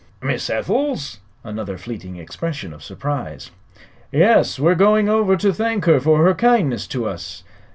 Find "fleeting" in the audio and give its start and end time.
1.77-2.15